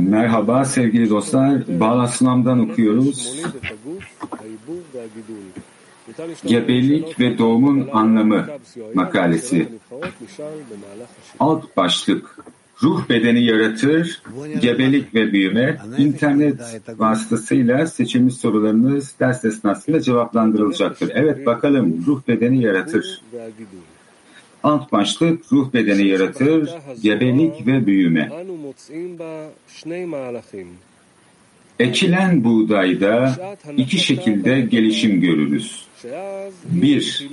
[0.00, 1.80] Merhaba sevgili dostlar.
[1.80, 3.42] Bağla Sulam'dan okuyoruz.
[6.46, 8.46] Gebelik ve doğumun anlamı
[8.94, 9.68] makalesi.
[11.40, 12.38] Alt başlık.
[12.82, 14.22] Ruh bedeni yaratır,
[14.60, 16.60] gebelik ve büyüme, internet
[16.98, 21.10] vasıtasıyla seçilmiş sorularınız ders esnasında cevaplandırılacaktır.
[21.14, 23.22] Evet bakalım ruh bedeni yaratır.
[24.62, 26.70] Alt başlık ruh bedeni yaratır,
[27.02, 28.30] gebelik ve büyüme.
[31.78, 33.36] Ekilen buğdayda
[33.76, 35.86] iki şekilde gelişim görürüz.
[36.64, 37.28] Bir,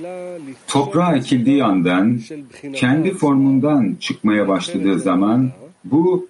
[0.68, 2.20] toprağa ekildiği andan,
[2.74, 5.50] kendi formundan çıkmaya başladığı zaman
[5.84, 6.28] bu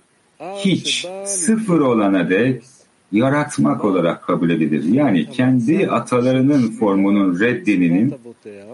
[0.57, 2.63] hiç sıfır olana dek
[3.13, 4.85] yaratmak olarak kabul edilir.
[4.85, 8.15] Yani kendi atalarının formunun reddininin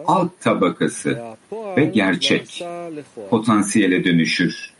[0.06, 1.22] alt tabakası,
[1.52, 2.64] ve gerçek
[3.30, 4.72] potansiyele dönüşür.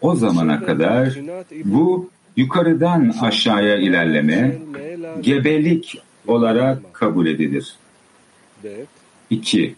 [0.00, 1.18] O zamana kadar
[1.64, 4.58] bu yukarıdan aşağıya ilerleme
[5.20, 7.76] gebelik olarak kabul edilir.
[9.30, 9.74] 2.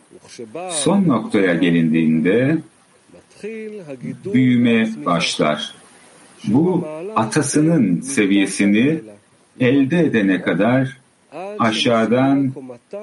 [0.71, 2.59] Son noktaya gelindiğinde
[4.35, 5.75] büyüme başlar.
[6.45, 9.01] Bu atasının seviyesini
[9.61, 10.99] elde edene kadar
[11.59, 12.53] aşağıdan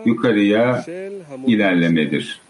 [0.06, 0.86] yukarıya
[1.48, 2.42] ilerlemedir.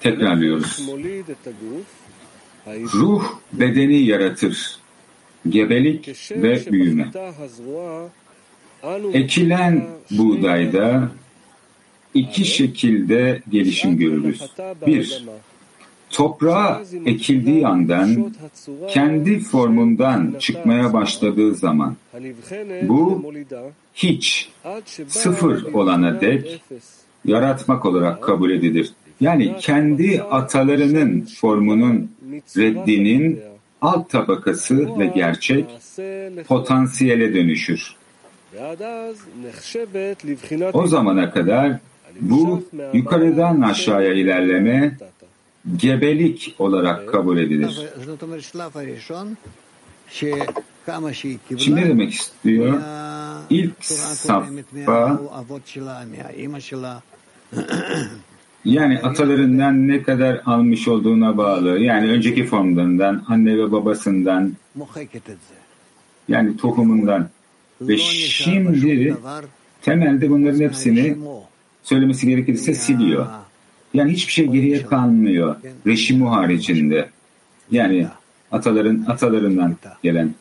[0.00, 0.88] Tekrarlıyoruz.
[2.94, 4.78] Ruh bedeni yaratır.
[5.48, 7.10] Gebelik ve büyüme.
[9.12, 11.10] Ekilen buğdayda
[12.14, 14.42] iki şekilde gelişim görürüz.
[14.86, 15.24] Bir,
[16.10, 18.34] toprağa ekildiği andan
[18.88, 21.96] kendi formundan çıkmaya başladığı zaman
[22.82, 23.32] bu
[23.94, 24.50] hiç
[25.08, 26.62] sıfır olana dek
[27.24, 28.92] yaratmak olarak kabul edilir.
[29.20, 32.10] Yani kendi atalarının formunun
[32.56, 33.40] reddinin
[33.80, 35.66] alt tabakası ve gerçek
[36.46, 37.96] potansiyele dönüşür.
[40.72, 41.78] O zamana kadar
[42.20, 44.96] bu yukarıdan aşağıya ilerleme
[45.76, 47.80] gebelik olarak kabul edilir.
[51.58, 52.80] Şimdi ne demek istiyor?
[53.50, 55.20] İlk safha
[58.64, 61.78] Yani atalarından ne kadar almış olduğuna bağlı.
[61.78, 64.52] Yani önceki formlarından, anne ve babasından,
[66.28, 67.28] yani tohumundan.
[67.80, 69.16] Ve şimdi
[69.82, 71.16] temelde bunların hepsini
[71.82, 73.26] söylemesi gerekirse siliyor.
[73.94, 75.56] Yani hiçbir şey geriye kalmıyor.
[75.86, 77.08] Reşimu haricinde.
[77.70, 78.06] Yani
[78.52, 80.34] ataların atalarından gelen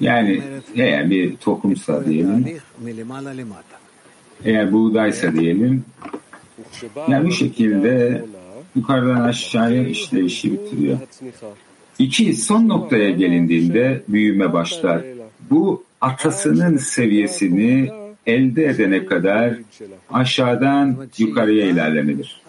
[0.00, 0.42] yani
[0.74, 2.46] eğer bir tohumsa diyelim
[4.44, 5.84] eğer buğdaysa diyelim.
[7.08, 8.24] Yani bu şekilde
[8.76, 10.98] yukarıdan aşağıya işleyişi bitiriyor.
[11.98, 15.02] İki, son noktaya gelindiğinde büyüme başlar.
[15.50, 17.90] Bu atasının seviyesini
[18.26, 19.54] elde edene kadar
[20.10, 22.42] aşağıdan yukarıya ilerlenilir.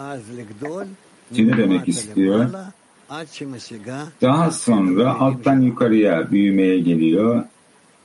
[1.36, 2.50] Şimdi demek istiyor?
[4.22, 7.44] Daha sonra alttan yukarıya büyümeye geliyor.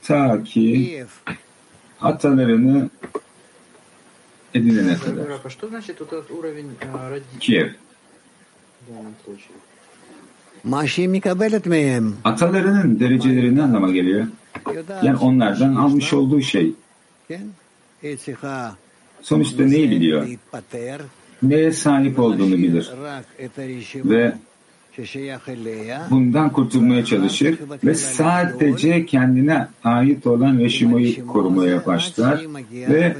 [0.03, 1.03] Ta ki
[1.97, 2.89] hatalarını
[4.53, 5.25] 11 да.
[5.27, 6.13] Рака, что значит вот
[12.23, 14.27] Atalarının dereceleri ne anlama geliyor?
[15.03, 16.73] Yani onlardan almış olduğu şey.
[19.21, 20.27] Sonuçta neyi biliyor?
[21.43, 22.89] Neye sahip olduğunu bilir.
[23.95, 24.33] Ve
[26.11, 33.15] bundan kurtulmaya çalışır ve sadece kendine ait olan Reşimo'yu korumaya başlar ve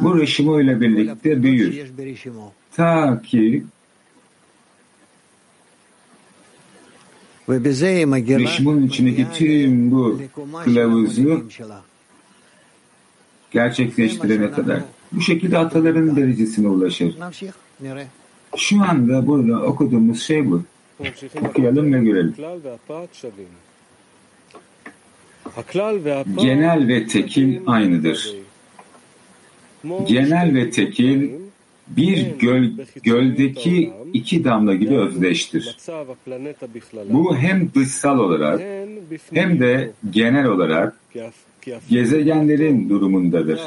[0.00, 1.92] bu Reşimo ile birlikte büyür.
[2.76, 3.64] Ta ki
[8.38, 10.20] Reşimo'nun içindeki tüm bu
[10.64, 11.48] kılavuzu
[13.50, 14.80] gerçekleştirene kadar.
[15.12, 17.16] Bu şekilde ataların derecesine ulaşır.
[18.56, 20.62] Şu anda burada okuduğumuz şey bu
[21.48, 22.34] okuyalım ve görelim.
[26.40, 28.34] Genel ve tekil aynıdır.
[30.06, 31.30] Genel ve tekil
[31.88, 32.70] bir göl,
[33.02, 35.76] göldeki iki damla gibi özdeştir.
[37.08, 38.60] Bu hem dışsal olarak
[39.32, 40.96] hem de genel olarak
[41.88, 43.60] gezegenlerin durumundadır.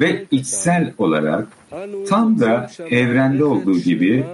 [0.00, 1.48] Ve içsel olarak
[2.08, 4.24] tam da evrende olduğu gibi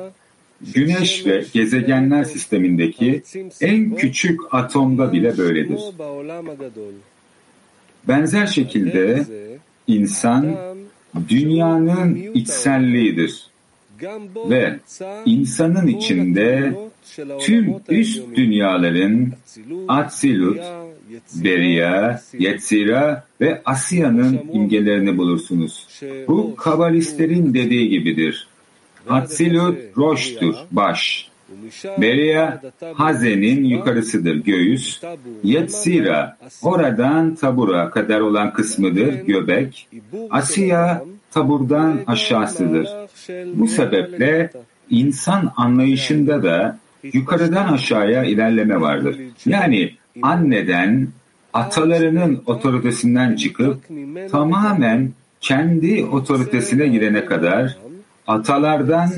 [0.75, 3.23] Güneş ve gezegenler sistemindeki
[3.61, 5.81] en küçük atomda bile böyledir.
[8.09, 9.25] Benzer şekilde
[9.87, 10.56] insan
[11.29, 13.47] dünyanın içselliğidir
[14.51, 14.79] ve
[15.27, 16.75] insanın içinde
[17.41, 19.33] tüm üst dünyaların
[19.89, 20.61] Atsilut,
[21.35, 25.89] Beria, Yetzira ve Asya'nın imgelerini bulursunuz.
[26.29, 28.49] Bu kabalistlerin dediği gibidir.
[29.09, 31.29] Atsilut roştur, baş.
[31.99, 32.61] Beria,
[32.95, 35.01] Haze'nin yukarısıdır, göğüs.
[35.43, 39.89] Yetzira, oradan tabura kadar olan kısmıdır, göbek.
[40.31, 42.89] Asya, taburdan aşağısıdır.
[43.55, 44.51] Bu sebeple
[44.91, 46.79] insan anlayışında da
[47.12, 49.17] yukarıdan aşağıya ilerleme vardır.
[49.47, 51.09] Yani anneden,
[51.53, 53.83] atalarının otoritesinden çıkıp
[54.31, 55.11] tamamen
[55.41, 57.77] kendi otoritesine girene kadar
[58.26, 59.11] atalardan,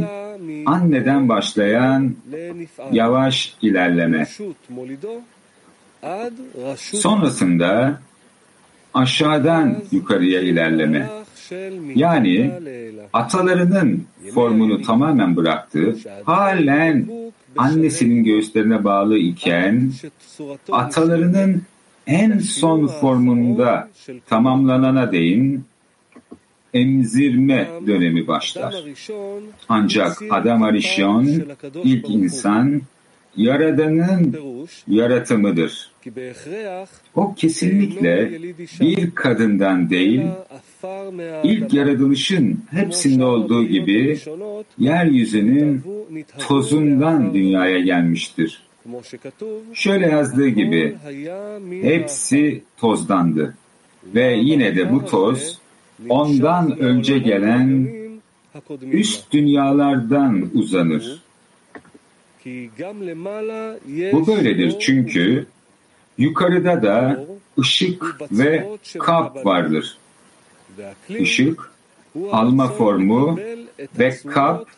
[0.66, 2.14] anneden başlayan
[2.92, 4.26] yavaş ilerleme.
[6.76, 8.00] Sonrasında
[8.94, 11.08] aşağıdan yukarıya ilerleme.
[11.94, 12.50] Yani
[13.12, 14.04] atalarının
[14.34, 17.08] formunu tamamen bıraktı, halen
[17.56, 19.92] annesinin göğüslerine bağlı iken
[20.72, 21.62] atalarının
[22.06, 23.88] en son formunda
[24.26, 25.64] tamamlanana değin
[26.76, 28.74] emzirme dönemi başlar.
[29.68, 31.28] Ancak Adam Arishon
[31.84, 32.82] ilk insan
[33.36, 34.36] Yaradan'ın
[34.88, 35.90] yaratımıdır.
[37.14, 38.32] O kesinlikle
[38.80, 40.22] bir kadından değil,
[41.44, 44.18] ilk yaratılışın hepsinde olduğu gibi
[44.78, 45.82] yeryüzünün
[46.38, 48.62] tozundan dünyaya gelmiştir.
[49.74, 50.96] Şöyle yazdığı gibi,
[51.82, 53.54] hepsi tozdandı
[54.14, 55.58] ve yine de bu toz
[56.08, 57.88] ondan önce gelen
[58.82, 61.22] üst dünyalardan uzanır.
[64.12, 65.46] Bu böyledir çünkü
[66.18, 67.24] yukarıda da
[67.58, 69.98] ışık ve kap vardır.
[71.08, 71.70] Işık,
[72.32, 73.38] alma formu
[73.98, 74.68] ve kap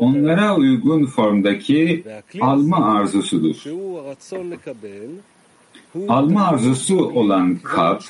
[0.00, 2.04] onlara uygun formdaki
[2.40, 3.56] alma arzusudur.
[6.08, 8.02] Alma arzusu olan kap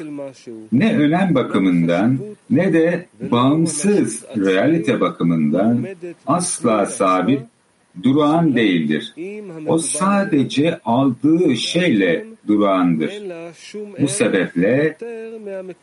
[0.73, 2.19] ne önem bakımından
[2.51, 5.87] ne de bağımsız realite bakımından
[6.27, 7.43] asla sabit
[8.03, 9.15] durağan değildir.
[9.67, 13.13] O sadece aldığı şeyle durağandır.
[14.01, 14.97] Bu sebeple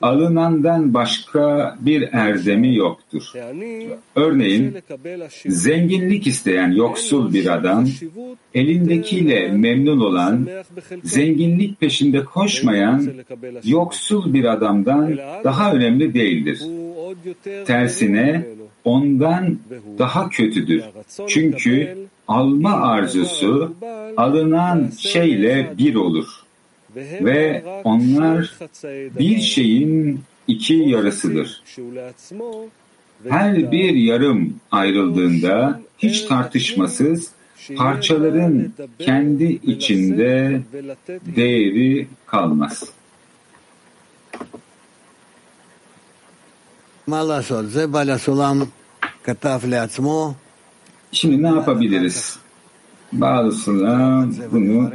[0.01, 3.23] alınandan başka bir erdemi yoktur.
[4.15, 4.77] Örneğin
[5.45, 7.87] zenginlik isteyen yoksul bir adam
[8.53, 10.47] elindekiyle memnun olan,
[11.03, 13.09] zenginlik peşinde koşmayan
[13.63, 16.61] yoksul bir adamdan daha önemli değildir.
[17.65, 18.45] Tersine
[18.85, 19.57] ondan
[19.99, 20.83] daha kötüdür.
[21.27, 21.97] Çünkü
[22.27, 23.75] alma arzusu
[24.17, 26.27] alınan şeyle bir olur
[26.95, 28.53] ve onlar
[29.19, 31.63] bir şeyin iki yarısıdır.
[33.29, 37.29] Her bir yarım ayrıldığında hiç tartışmasız
[37.77, 40.61] parçaların kendi içinde
[41.35, 42.83] değeri kalmaz.
[51.11, 52.39] Şimdi ne yapabiliriz?
[53.13, 54.91] Bazıları bunu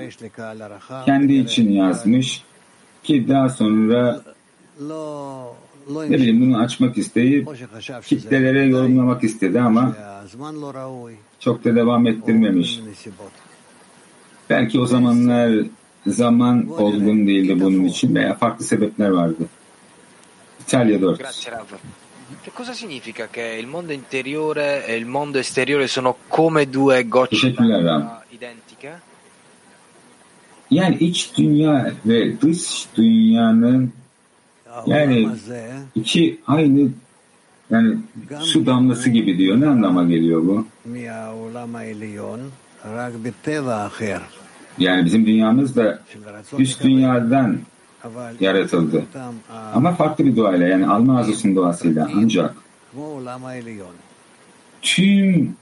[1.04, 2.42] kendi için yazmış
[3.02, 4.22] ki daha sonra
[5.88, 7.48] ne bileyim bunu açmak isteyip
[8.04, 9.96] kitlelere yorumlamak istedi ama
[11.40, 12.80] çok da devam ettirmemiş.
[14.50, 15.52] Belki o zamanlar
[16.06, 19.48] zaman olgun değildi bunun için veya farklı sebepler vardı.
[20.68, 21.18] İtalya 4.
[22.44, 27.52] Che cosa significa che il mondo interiore e il mondo esteriore sono come due gocce
[27.52, 28.92] d'acqua identiche?
[30.70, 33.92] Yani iç dünya ve dış dünyanın
[34.86, 35.28] yani
[35.94, 36.90] iki aynı
[37.70, 37.96] yani
[38.40, 39.60] su damlası gibi diyor.
[39.60, 40.66] Ne anlama geliyor bu?
[44.78, 46.02] Yani bizim dünyamız da
[46.58, 47.58] üst dünyadan
[48.40, 49.04] yaratıldı.
[49.74, 52.54] Ama farklı bir duayla yani alma arzusunun duasıyla ancak
[54.82, 55.56] tüm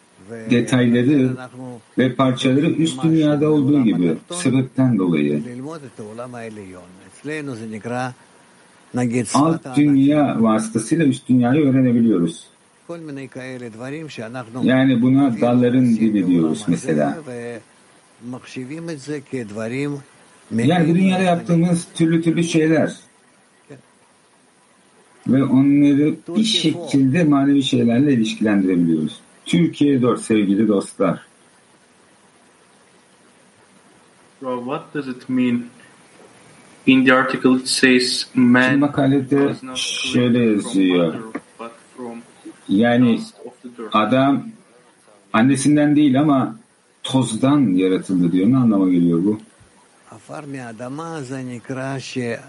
[0.50, 1.36] detayları
[1.98, 5.42] ve parçaları üst dünyada olduğu gibi sebepten dolayı
[9.34, 12.46] alt dünya vasıtasıyla üst dünyayı öğrenebiliyoruz.
[14.62, 17.18] Yani buna dalların dibi diyoruz mesela.
[20.54, 22.92] Yani bu dünyada yaptığımız türlü türlü şeyler
[25.28, 29.20] ve onları bir şekilde manevi şeylerle ilişkilendirebiliyoruz.
[29.46, 31.26] Türkiye 4 sevgili dostlar.
[34.40, 35.62] Well, what does it mean
[36.86, 41.06] In the article it says Şimdi man makalede was not şöyle yazıyor.
[41.06, 41.20] mother,
[41.58, 42.18] but from
[42.68, 43.20] Yani
[43.92, 44.46] adam
[45.32, 46.56] annesinden değil ama
[47.02, 48.50] tozdan yaratıldı diyor.
[48.50, 49.40] Ne anlama geliyor bu?
[50.10, 52.40] Afar mi adama zenikra şe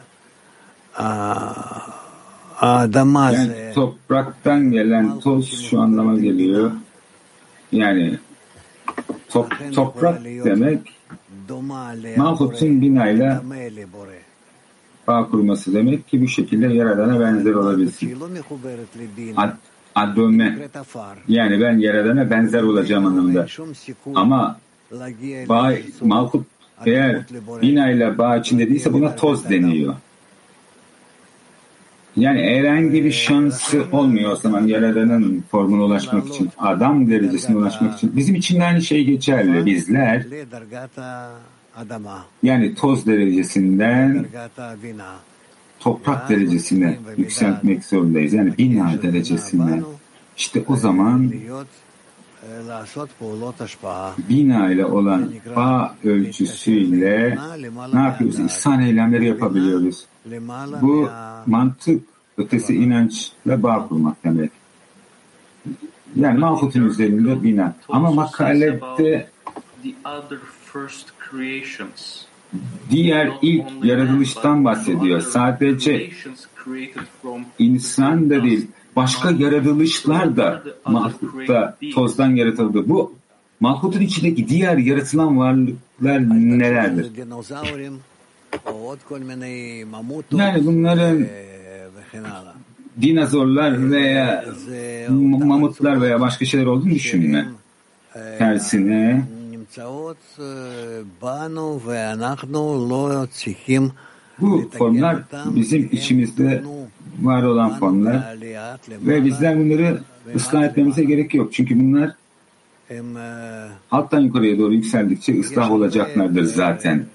[2.61, 6.71] adama yani topraktan gelen toz şu anlama geliyor.
[7.71, 8.19] Yani
[9.29, 10.79] top, toprak demek
[12.17, 13.43] Malhut'un binayla
[15.07, 18.17] bağ kurması demek ki bu şekilde Yaradan'a benzer olabilsin.
[19.37, 19.51] Ad,
[19.95, 20.57] adöme
[21.27, 23.47] yani ben Yaradan'a benzer olacağım anlamında.
[24.15, 24.59] Ama
[25.49, 26.45] bağ, Malhut
[26.85, 27.25] eğer
[27.61, 29.95] bina ile bağ içindeyse buna toz deniyor.
[32.17, 38.15] Yani herhangi bir şansı olmuyor o zaman Yaradan'ın formuna ulaşmak için, adam derecesine ulaşmak için.
[38.15, 39.65] Bizim için de aynı şey geçerli.
[39.65, 40.25] Bizler
[42.43, 44.25] yani toz derecesinden
[45.79, 48.33] toprak derecesine yükseltmek zorundayız.
[48.33, 49.83] Yani bina derecesinden.
[50.37, 51.31] İşte o zaman
[54.29, 57.37] bina ile olan bağ ölçüsüyle
[57.93, 58.39] ne yapıyoruz?
[58.39, 60.05] İhsan eylemleri yapabiliyoruz.
[60.81, 61.09] Bu
[61.45, 62.03] mantık
[62.37, 64.51] ötesi inançla bağ kurmak demek.
[66.15, 67.75] Yani mahfutun üzerinde bina.
[67.89, 69.29] Ama makalette
[72.89, 75.21] diğer ilk yaratılıştan bahsediyor.
[75.21, 76.09] Sadece
[77.59, 82.89] insan da değil, başka yaratılışlar da mahlukta tozdan yaratıldı.
[82.89, 83.13] Bu
[83.59, 87.11] mahlukun içindeki diğer yaratılan varlıklar nelerdir?
[90.31, 91.25] Yani bunların
[93.01, 94.45] dinozorlar veya
[95.09, 97.47] mamutlar veya başka şeyler olduğunu düşünme.
[98.37, 99.27] Tersine
[104.39, 105.17] bu formlar
[105.55, 106.63] bizim içimizde
[107.21, 108.37] var olan formlar
[108.91, 109.99] ve bizler bunları
[110.35, 111.53] ıslah etmemize gerek yok.
[111.53, 112.11] Çünkü bunlar
[113.91, 117.05] alttan yukarıya doğru yükseldikçe ıslah olacaklardır zaten.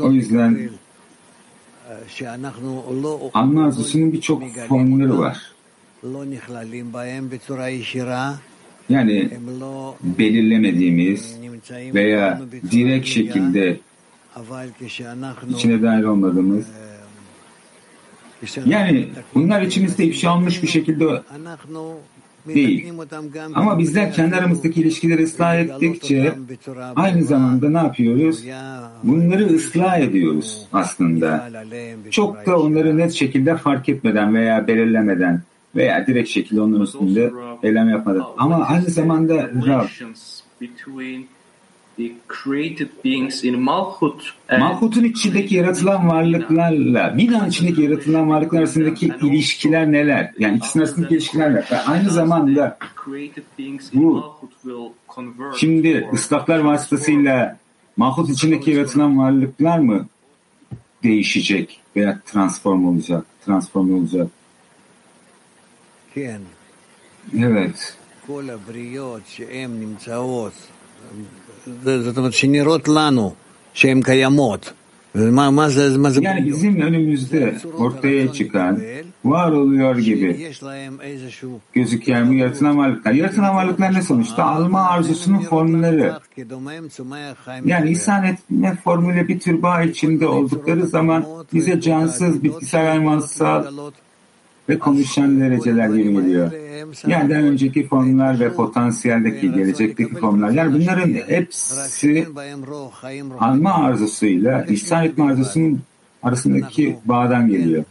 [0.00, 0.70] O yüzden
[3.34, 5.52] anma arzusunun birçok formları var.
[8.88, 9.30] Yani
[10.02, 11.36] belirlemediğimiz
[11.94, 13.80] veya direkt şekilde
[15.50, 16.66] içine dair olmadığımız
[18.66, 21.22] yani bunlar içimizde ifşanmış bir şekilde
[22.54, 22.92] değil.
[23.54, 26.34] Ama bizler kendi aramızdaki ilişkileri ıslah ettikçe
[26.96, 28.44] aynı zamanda ne yapıyoruz?
[29.02, 31.50] Bunları ıslah ediyoruz aslında.
[32.10, 35.42] Çok da onları net şekilde fark etmeden veya belirlemeden
[35.76, 38.24] veya direkt şekilde onların üstünde eylem yapmadan.
[38.38, 39.86] Ama aynı zamanda Rab
[41.98, 49.12] the created beings in Malchut and Malhut'un içindeki yaratılan varlıklarla, binanın içindeki yaratılan varlıklar arasındaki
[49.22, 50.32] ilişkiler neler?
[50.38, 51.68] Yani ikisinin arasındaki ilişkiler neler?
[51.72, 57.58] Ve aynı zamanda created beings in bu Malchut will convert şimdi or ıslahlar vasıtasıyla
[57.96, 60.06] Malhut içindeki yaratılan varlıklar mı
[61.02, 64.28] değişecek veya transform olacak, transform olacak?
[67.38, 67.96] Evet.
[71.67, 73.33] כל הבריות שהן נמצאות, זה- זאת אומרת שנראות לנו
[73.73, 74.73] שהן קיימות.
[75.15, 76.47] מה, מה זה, מה זה Yani בריות?
[76.47, 78.79] bizim önümüzde ortaya çıkan,
[79.25, 81.59] var oluyor gibi שיש להם איזשהו...
[81.73, 83.11] gözüken bu yaratılan varlıklar.
[83.11, 84.43] Yaratılan varlıklar ne sonuçta?
[84.43, 86.13] Alma arzusunun formları.
[87.65, 93.65] Yani ihsan etme formuyla bir tür bağ içinde oldukları zaman bize cansız, bitkisel, hayvansal
[94.68, 95.88] ve konuşan dereceler.
[97.06, 100.50] Yani daha önceki formlar ve potansiyeldeki, gelecekteki formlar.
[100.50, 102.26] Yani bunların hepsi
[103.38, 105.80] alma arzusuyla ihsan etme arzusunun
[106.22, 107.84] arasındaki bağdan geliyor.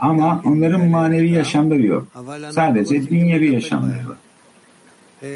[0.00, 2.06] Ama onların manevi yaşamları yok.
[2.50, 4.16] Sadece dünyevi yaşamları var.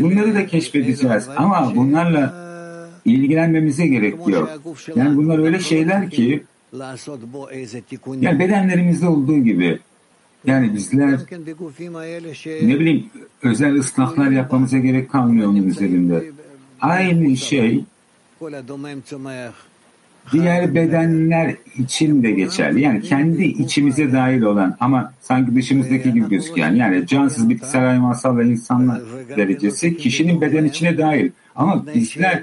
[0.01, 2.45] Bunları da keşfedeceğiz ama bunlarla
[3.05, 4.61] ilgilenmemize gerek yok.
[4.97, 6.45] Yani bunlar öyle şeyler ki
[8.21, 9.79] yani bedenlerimizde olduğu gibi
[10.47, 11.19] yani bizler
[12.63, 13.07] ne bileyim
[13.43, 16.25] özel ıslahlar yapmamıza gerek kalmıyor onun üzerinde.
[16.81, 17.85] Aynı şey
[20.33, 22.81] diğer bedenler için de geçerli.
[22.81, 28.45] Yani kendi içimize dahil olan ama sanki dışımızdaki gibi gözüken yani cansız bitkisel hayvansal ve
[28.47, 29.01] insanlar
[29.37, 31.31] derecesi kişinin beden içine dahil.
[31.57, 32.43] Ama bizler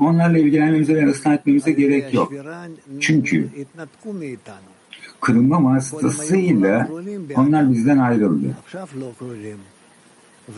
[0.00, 2.32] onlarla ilgilenmemize ve ıslah etmemize gerek yok.
[3.00, 3.48] Çünkü
[5.20, 6.88] kırılma vasıtasıyla
[7.36, 8.56] onlar bizden ayrıldı.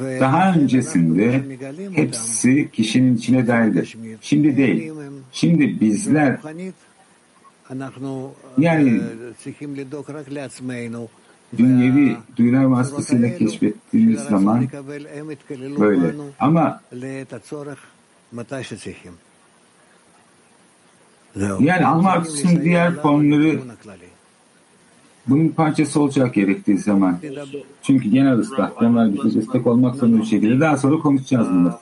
[0.00, 1.42] Daha öncesinde
[1.92, 3.86] hepsi kişinin içine dahildi.
[4.20, 4.92] Şimdi değil.
[5.32, 6.38] Şimdi bizler
[8.58, 9.00] Yani
[11.58, 14.68] dünyevi duyular vasıtasıyla keşfettiğimiz zaman
[15.80, 16.14] böyle.
[16.38, 16.80] Ama
[21.60, 23.60] yani alma arzusunun diğer formları
[25.26, 27.18] bunun parçası olacak gerektiği zaman.
[27.82, 31.74] Çünkü genel ıslah, temel bir destek olmak zorunda bir şekilde daha sonra konuşacağız bunları.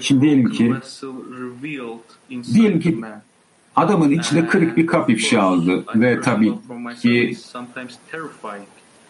[0.00, 0.74] Şimdi diyelim ki
[2.54, 2.98] diyelim ki
[3.76, 6.52] adamın içinde kırık bir kap ifşa oldu ve tabii
[7.00, 7.36] ki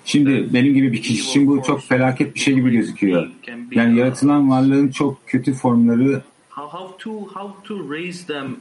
[0.04, 3.30] şimdi benim gibi bir kişi için bu çok felaket bir şey gibi gözüküyor.
[3.70, 6.22] Yani yaratılan varlığın çok kötü formları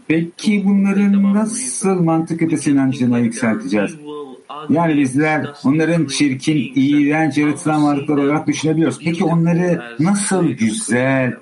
[0.08, 3.96] Peki bunları nasıl mantık ötesi inancına yükselteceğiz?
[4.70, 9.00] Yani bizler onların çirkin, iğrenç yaratılan varlıklar olarak düşünebiliyoruz.
[9.04, 11.34] Peki onları nasıl güzel,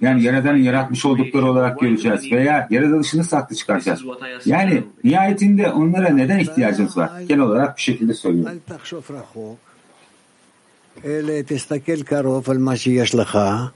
[0.00, 4.04] yani Yaradan'ın yaratmış oldukları olarak göreceğiz veya yaratılışını saklı çıkaracağız.
[4.44, 7.10] Yani nihayetinde onlara neden ihtiyacımız var?
[7.28, 8.60] Genel olarak bir şekilde söylüyorum.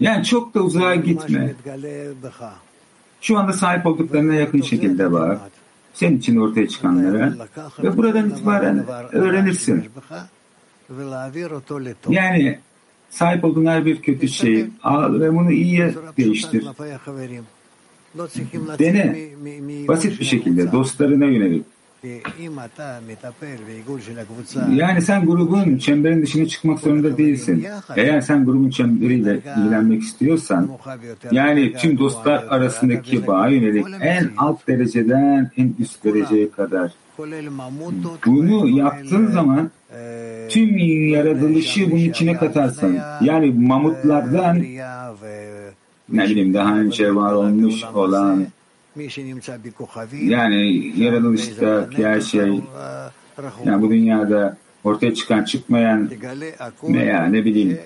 [0.00, 1.54] Yani çok da uzağa gitme.
[3.20, 5.40] Şu anda sahip olduklarına yakın şekilde bak.
[5.94, 7.34] Senin için ortaya çıkanlara
[7.82, 9.84] ve buradan itibaren öğrenirsin.
[12.08, 12.58] Yani
[13.10, 16.64] sahip olduğun her bir kötü şeyi al ve bunu iyiye değiştir.
[18.78, 19.28] Dene.
[19.88, 21.64] Basit bir şekilde dostlarına yönelik.
[24.76, 27.66] Yani sen grubun çemberin dışına çıkmak zorunda değilsin.
[27.96, 30.68] Eğer sen grubun çemberiyle ilgilenmek istiyorsan,
[31.32, 36.92] yani tüm dostlar arasındaki bağa yönelik en alt dereceden en üst dereceye kadar.
[38.26, 39.70] Bunu yaptığın zaman
[40.48, 44.62] tüm yaratılışı bunun içine katarsan, yani mamutlardan
[46.08, 48.46] ne bileyim daha önce var olmuş olan
[50.30, 52.60] yani yaratılıştaki her şey
[53.64, 56.10] yani bu dünyada ortaya çıkan çıkmayan
[56.82, 57.78] veya ne bileyim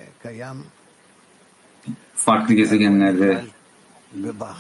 [2.15, 3.41] farklı gezegenlerde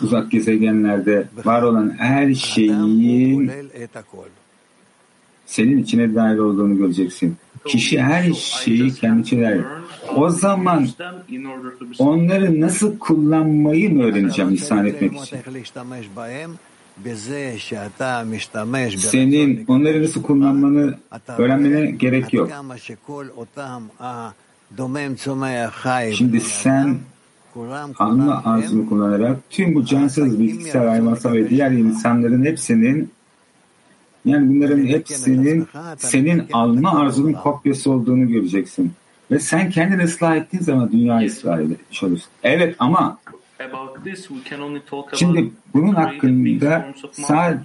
[0.02, 3.50] uzak gezegenlerde var olan her şeyin
[5.48, 7.36] senin içine dahil olduğunu göreceksin.
[7.64, 9.62] Kişi her şeyi kendi içine dahil.
[10.16, 10.88] O zaman
[11.98, 15.36] onları nasıl kullanmayı mı öğreneceğim ihsan etmek için?
[19.10, 20.94] Senin onları nasıl kullanmanı
[21.38, 22.50] öğrenmene gerek yok.
[26.14, 26.98] Şimdi sen
[27.98, 33.10] alma arzunu kullanarak tüm bu cansız bitkisel, hayvansal ve diğer insanların hepsinin
[34.24, 35.66] yani bunların hepsinin
[35.98, 38.92] senin alma arzunun kopyası olduğunu göreceksin.
[39.30, 42.28] Ve sen kendini ıslah ettiğin zaman dünya ıslah etmiş olursun.
[42.42, 43.18] Evet ama
[45.18, 47.64] şimdi bunun hakkında sadece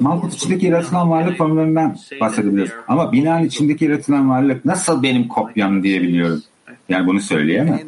[0.00, 2.70] Malkut içindeki yaratılan varlık formlarından bahsedebiliriz.
[2.88, 6.42] Ama binanın içindeki yaratılan varlık nasıl benim kopyam diyebiliyorum.
[6.88, 7.78] Yani bunu söyleyemem.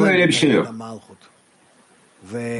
[0.00, 0.66] Böyle bir şey yok.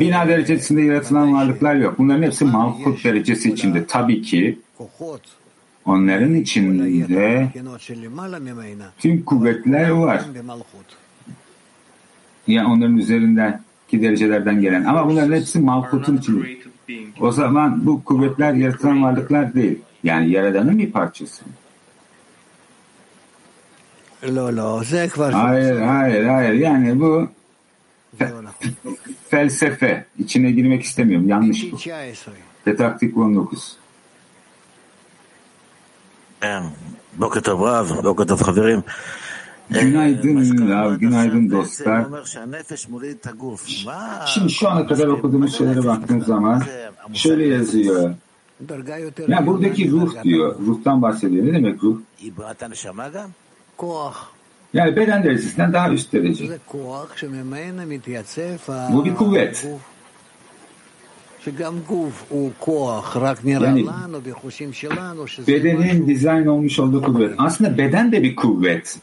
[0.01, 1.99] Bina derecesinde yaratılan varlıklar yok.
[1.99, 3.87] Bunların hepsi Malkut derecesi içinde.
[3.87, 4.59] Tabii ki
[5.85, 6.91] onların içinde
[8.99, 10.21] tüm kuvvetler var.
[12.47, 14.85] Yani onların üzerinden ki derecelerden gelen.
[14.85, 16.39] Ama bunların hepsi Malkut'un içinde.
[17.21, 19.79] O zaman bu kuvvetler yaratılan varlıklar değil.
[20.05, 21.45] Yani Yaradan'ın bir parçası.
[25.33, 26.53] Hayır, hayır, hayır.
[26.53, 27.29] Yani bu
[29.33, 30.05] felsefe.
[30.19, 31.29] İçine girmek istemiyorum.
[31.29, 31.77] Yanlış bu.
[32.65, 33.77] Petaktik 19.
[39.71, 42.07] Günaydın Rav, günaydın dostlar.
[44.27, 46.63] Şimdi şu ana kadar okuduğumuz şeylere baktığım zaman
[47.15, 48.15] şöyle yazıyor.
[49.29, 50.59] Yani buradaki ruh diyor.
[50.67, 51.47] Ruhtan bahsediyor.
[51.47, 52.01] Ne demek ruh?
[54.75, 56.45] Yani beden derecesinden daha üst derece.
[58.93, 59.67] Bu bir kuvvet.
[63.47, 63.87] Yani
[65.47, 67.35] bedenin dizayn olmuş olduğu kuvvet.
[67.39, 68.99] Aslında beden de bir kuvvet.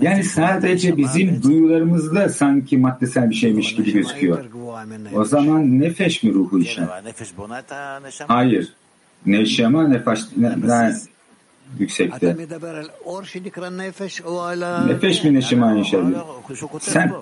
[0.00, 4.44] Yani sadece bizim duyularımızda sanki maddesel bir şeymiş gibi gözüküyor.
[5.14, 6.82] O zaman nefeş mi ruhu işe?
[8.28, 8.72] Hayır.
[9.26, 10.20] Neşema nefeş,
[11.78, 12.36] yüksekte.
[14.86, 16.24] Nefeş mi neşema inşallah?
[16.80, 17.12] Sen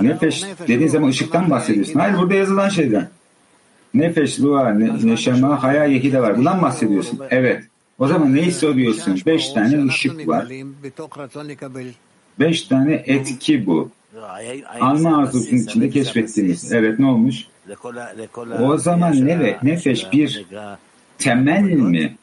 [0.00, 2.00] nefeş dediğin zaman ışıktan bahsediyorsun.
[2.00, 3.08] Hayır burada yazılan şeyden.
[3.94, 6.36] Nefeş, dua, ne, neşema, haya, yehide var.
[6.36, 7.20] Bundan bahsediyorsun.
[7.30, 7.64] Evet.
[7.98, 9.20] O zaman neyi söylüyorsun?
[9.26, 10.46] Beş tane ışık var.
[12.40, 13.90] Beş tane etki bu.
[14.80, 16.72] alma arzusunun içinde keşfettiğimiz.
[16.72, 17.44] Evet ne olmuş?
[18.60, 20.46] O zaman ne nefeş bir
[21.18, 22.16] temel mi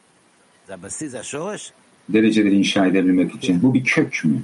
[2.08, 3.62] dereceleri inşa edebilmek için?
[3.62, 4.42] Bu bir kök mü?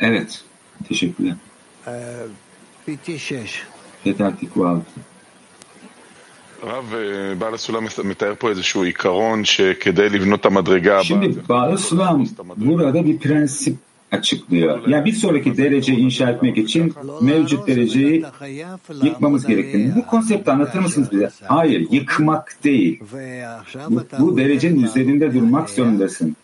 [0.00, 0.44] Evet.
[0.88, 1.34] Teşekkürler.
[4.04, 5.00] Yeter ki bu altı.
[6.62, 6.94] הרב,
[7.38, 11.28] בעל הסולם מתאר פה איזשהו עיקרון שכדי לבנות את המדרגה Şimdi
[14.11, 14.87] Açıklıyor.
[14.87, 18.25] Yani bir sonraki dereceyi inşa etmek için mevcut dereceyi
[19.03, 19.95] yıkmamız gerektiğini.
[19.95, 21.29] Bu konsepti anlatır mısınız bize?
[21.43, 22.99] Hayır, yıkmak değil.
[23.89, 26.35] Bu, bu derecenin üzerinde durmak zorundasın.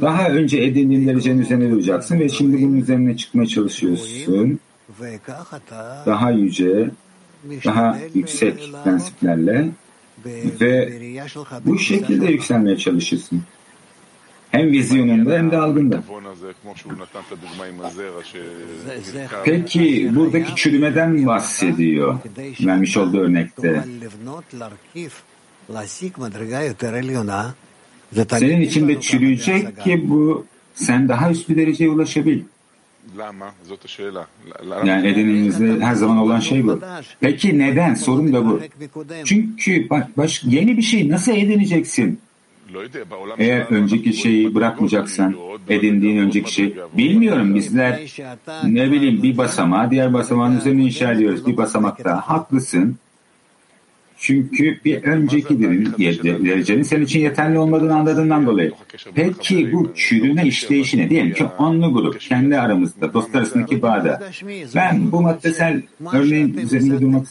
[0.00, 4.60] Daha önce edindiğin derecenin üzerine duracaksın ve şimdi bunun üzerine çıkmaya çalışıyorsun.
[6.06, 6.90] Daha yüce,
[7.64, 9.68] daha yüksek prensiplerle
[10.60, 10.92] ve
[11.64, 13.42] bu şekilde yükselmeye çalışırsın.
[14.52, 16.02] Hem vizyonunda hem de algında.
[19.44, 22.18] Peki buradaki çürümeden bahsediyor?
[22.60, 23.84] vermiş olduğu örnekte.
[28.28, 32.40] Senin içinde çürüyecek ki bu sen daha üst bir dereceye ulaşabil.
[34.84, 36.80] Yani edinimizde her zaman olan şey bu.
[37.20, 37.94] Peki neden?
[37.94, 38.60] Sorun da bu.
[39.24, 42.20] Çünkü bak baş, yeni bir şey nasıl edineceksin?
[43.38, 45.34] Eğer önceki şeyi bırakmayacaksan,
[45.68, 48.00] edindiğin önceki şey, bilmiyorum bizler
[48.64, 51.46] ne bileyim bir basamağı diğer basamağın üzerine inşa ediyoruz.
[51.46, 52.20] Bir basamak daha.
[52.20, 52.96] Haklısın.
[54.18, 58.72] Çünkü bir önceki derecenin senin için yeterli olmadığını anladığından dolayı.
[59.14, 64.22] Peki bu çürüme işleyişine diyelim ki onlu grup kendi aramızda, dostlar arasındaki bağda.
[64.74, 65.82] Ben bu maddesel
[66.12, 67.26] örneğin üzerinde durmak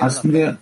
[0.00, 0.56] aslında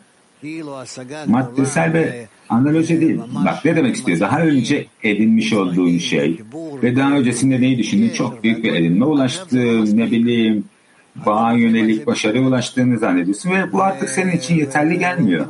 [1.26, 3.20] maddesel ve analoji değil.
[3.44, 4.20] Bak ne demek istiyor?
[4.20, 6.40] Daha önce edinmiş olduğun şey
[6.82, 8.11] ve daha öncesinde neyi düşündün?
[8.11, 10.64] Çok büyük bir edinme ulaştın, ne bileyim
[11.26, 15.46] bağa yönelik başarıya ulaştığını zannediyorsun ve bu artık senin için yeterli gelmiyor.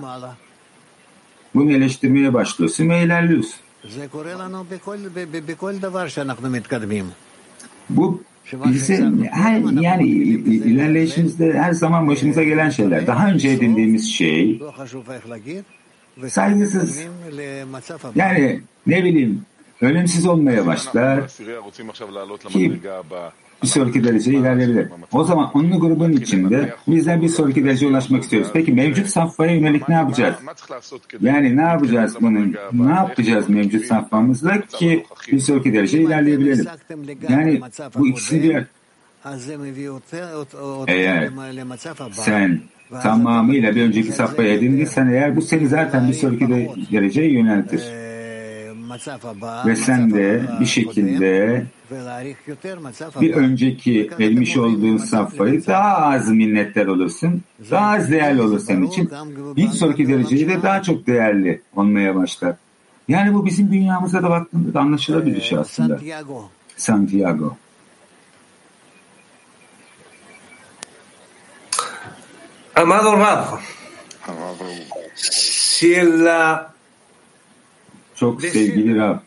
[1.55, 3.55] Bunu eleştirmeye başlıyorsun ve ilerliyorsun.
[7.91, 8.23] Bu
[8.67, 13.07] bizim her yani ilerleyişimizde her zaman başımıza gelen şeyler.
[13.07, 14.61] Daha önce edindiğimiz şey
[16.29, 16.99] saygısız.
[18.15, 19.43] Yani ne bileyim
[19.81, 21.29] önemsiz olmaya başlar
[22.49, 22.81] ki
[23.63, 24.89] bir sonraki dereceye ilerleyebilir.
[25.13, 28.51] O zaman onlu grubun içinde bizler bir sonraki dereceye ulaşmak istiyoruz.
[28.53, 30.37] Peki mevcut safhaya yönelik ne yapacağız?
[31.21, 32.57] Yani ne yapacağız bunun?
[32.73, 36.67] Ne yapacağız mevcut safhamızla ki bir sonraki dereceye ilerleyebilelim?
[37.29, 37.61] Yani
[37.99, 38.65] bu ikisi bir
[40.87, 41.31] eğer
[42.13, 42.61] sen
[43.03, 46.49] tamamıyla bir önceki safhaya edindiysen eğer bu seni zaten bir sonraki
[46.93, 47.83] dereceye yöneltir.
[49.67, 51.65] Ve sen de bir şekilde
[53.21, 59.11] bir önceki vermiş olduğun safhayı daha az minnetler olursun, daha az değerli olur senin için.
[59.57, 62.57] Bir sonraki dereceyi de daha çok değerli olmaya başlar.
[63.09, 65.99] Yani bu bizim dünyamıza da baktığında da anlaşılabilir şey aslında.
[66.77, 67.57] Santiago.
[72.79, 73.59] Amado Rab,
[75.15, 76.75] si en la
[78.15, 79.19] çok sevgili Rab.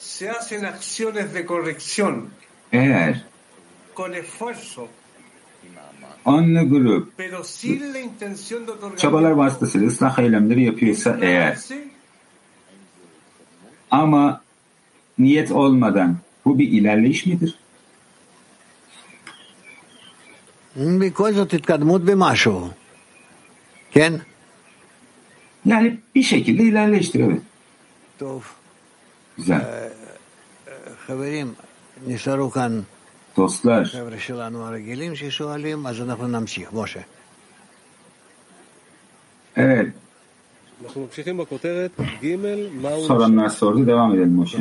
[0.00, 2.30] Se hacen acciones de corrección.
[2.72, 3.24] Eğer
[3.96, 4.86] con esfuerzo,
[6.24, 7.12] onlu grup.
[8.96, 11.58] Çabalar vasıtasıyla ıslah eylemleri yapıyorsa eğer.
[13.90, 14.42] ama
[15.18, 17.54] niyet olmadan bu bir ilerleyiş midir?
[25.64, 27.40] Yani bir şekilde ilerleşti evet.
[29.36, 29.90] Güzel.
[33.36, 33.92] Dostlar.
[39.56, 39.92] Evet.
[43.06, 43.86] Soranlar sordu.
[43.86, 44.58] Devam edelim Moşe.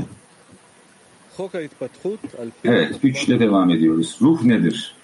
[2.64, 3.00] Evet.
[3.04, 4.18] Üçle devam ediyoruz.
[4.22, 4.96] Ruh nedir?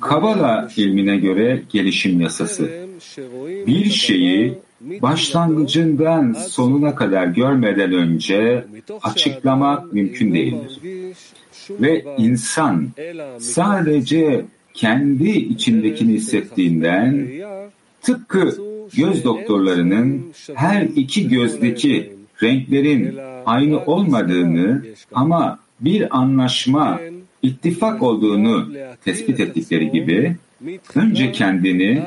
[0.00, 2.70] Kabala ilmine göre gelişim yasası.
[3.66, 8.64] Bir şeyi başlangıcından sonuna kadar görmeden önce
[9.02, 10.80] açıklamak mümkün değildir.
[11.70, 12.88] Ve insan
[13.38, 17.28] sadece kendi içindekini hissettiğinden
[18.02, 18.56] tıpkı
[18.96, 27.00] göz doktorlarının her iki gözdeki renklerin aynı olmadığını ama bir anlaşma
[27.46, 28.68] ittifak olduğunu
[29.04, 30.36] tespit ettikleri gibi
[30.94, 32.02] önce kendini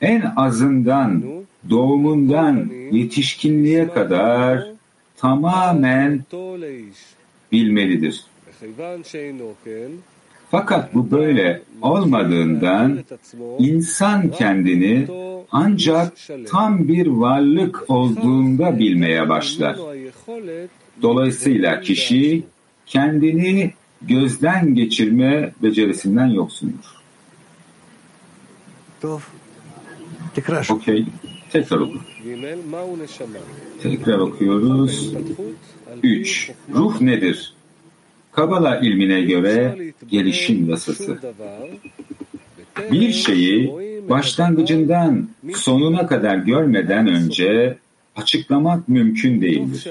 [0.00, 1.24] en azından
[1.70, 4.66] doğumundan yetişkinliğe kadar
[5.16, 6.24] tamamen
[7.52, 8.24] bilmelidir.
[10.50, 12.98] Fakat bu böyle olmadığından
[13.58, 15.06] insan kendini
[15.52, 16.12] ancak
[16.50, 19.76] tam bir varlık olduğunda bilmeye başlar.
[21.02, 22.42] Dolayısıyla kişi
[22.86, 27.00] kendini gözden geçirme becerisinden yoksundur.
[30.70, 31.06] Okey.
[31.52, 31.98] Tekrar oku.
[33.82, 35.14] Tekrar okuyoruz.
[36.02, 36.50] 3.
[36.74, 37.54] Ruh nedir?
[38.32, 39.76] Kabala ilmine göre
[40.10, 41.18] gelişim yasası.
[42.92, 43.72] Bir şeyi
[44.08, 47.78] başlangıcından sonuna kadar görmeden önce
[48.22, 49.88] açıklamak mümkün değildir.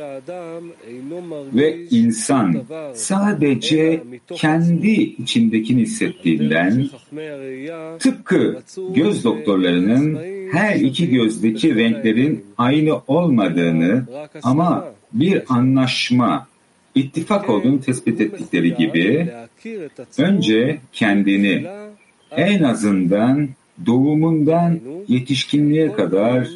[1.53, 2.61] Ve insan
[2.93, 4.03] sadece
[4.35, 6.89] kendi içindekini hissettiğinden
[7.99, 8.61] tıpkı
[8.95, 10.19] göz doktorlarının
[10.51, 14.05] her iki gözdeki renklerin aynı olmadığını
[14.43, 16.47] ama bir anlaşma,
[16.95, 19.31] ittifak olduğunu tespit ettikleri gibi
[20.17, 21.65] önce kendini
[22.31, 23.49] en azından
[23.85, 26.47] doğumundan yetişkinliğe kadar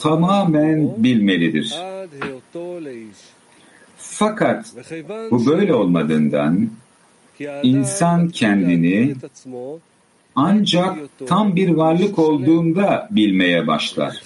[0.00, 1.74] tamamen bilmelidir.
[3.96, 4.74] Fakat
[5.30, 6.70] bu böyle olmadığından
[7.62, 9.14] insan kendini
[10.34, 14.22] ancak tam bir varlık olduğunda bilmeye başlar.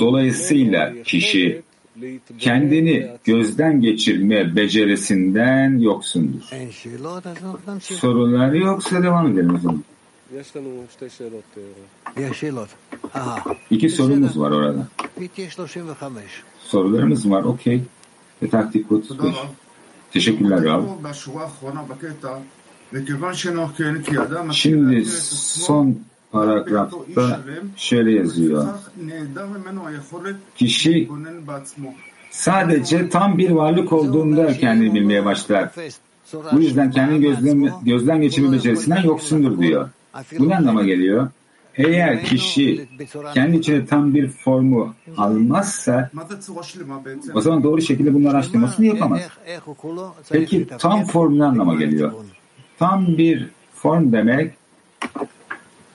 [0.00, 1.62] Dolayısıyla kişi
[2.38, 6.42] kendini gözden geçirme becerisinden yoksundur.
[7.80, 9.84] Sorular yoksa devam edelim o zaman.
[13.70, 14.86] İki sorumuz var orada.
[16.58, 17.82] Sorularımız var, okey.
[18.42, 19.34] Ve taktik 35.
[20.12, 20.82] Teşekkürler Rab.
[24.52, 25.98] Şimdi son
[26.32, 27.40] paragrafta
[27.76, 28.68] şöyle yazıyor.
[30.56, 31.08] Kişi
[32.30, 35.70] sadece tam bir varlık olduğunda kendini bilmeye başlar.
[36.52, 39.88] Bu yüzden kendini gözlem, gözden geçirme becerisinden yoksundur diyor.
[40.38, 41.28] Bu ne anlama geliyor?
[41.76, 42.88] Eğer kişi
[43.34, 46.10] kendi içine tam bir formu almazsa
[47.34, 49.20] o zaman doğru şekilde bunun araştırmasını yapamaz.
[50.30, 52.12] Peki tam form ne anlama geliyor?
[52.78, 54.54] Tam bir form demek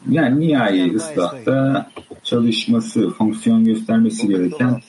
[0.10, 1.92] yani nihai ıslahta
[2.24, 4.82] çalışması, fonksiyon göstermesi gereken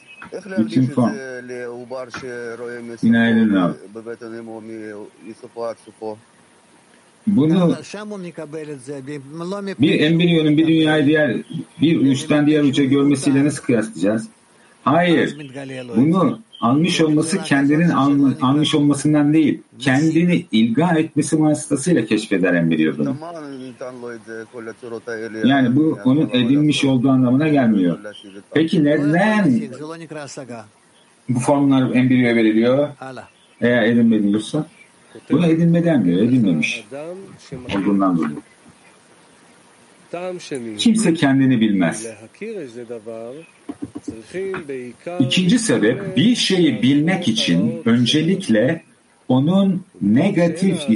[0.59, 1.11] bütün form.
[3.57, 3.75] Abi.
[7.37, 7.77] Bunu
[9.81, 11.37] bir embriyonun bir dünyayı diğer
[11.81, 14.29] bir uçtan diğer uca görmesiyle nasıl kıyaslayacağız?
[14.85, 15.37] Hayır.
[15.97, 17.89] Bunu almış olması kendinin
[18.41, 23.17] almış olmasından değil, kendini ilga etmesi vasıtasıyla keşfeder embriyonu.
[25.45, 27.99] Yani bu onun edinmiş olduğu anlamına gelmiyor.
[28.55, 29.61] Peki neden
[31.29, 32.89] bu formlar embriyoya veriliyor?
[33.61, 34.67] Eğer edinmediyorsa?
[35.31, 36.85] Bunu edinme denmiyor, edinmemiş
[37.77, 38.37] olduğundan dolayı.
[40.79, 42.07] Kimse kendini bilmez.
[45.21, 48.83] İkinci sebep bir şeyi bilmek için öncelikle
[49.29, 50.89] onun negatif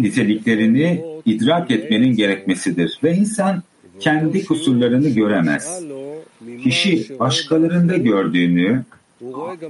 [0.00, 2.98] niteliklerini idrak etmenin gerekmesidir.
[3.04, 3.62] Ve insan
[4.00, 5.84] kendi kusurlarını göremez.
[6.64, 8.82] Kişi başkalarında gördüğünü,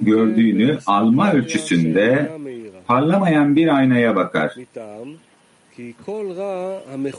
[0.00, 2.30] gördüğünü alma ölçüsünde
[2.92, 4.54] parlamayan bir aynaya bakar.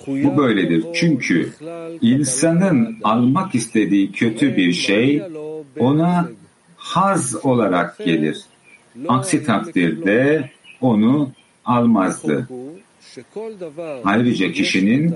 [0.07, 0.85] Bu böyledir.
[0.93, 1.53] Çünkü
[2.01, 5.21] insanın almak istediği kötü bir şey
[5.79, 6.29] ona
[6.75, 8.41] haz olarak gelir.
[9.07, 10.49] Aksi takdirde
[10.81, 11.29] onu
[11.65, 12.47] almazdı.
[14.03, 15.15] Ayrıca kişinin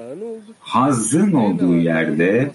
[0.60, 2.52] hazın olduğu yerde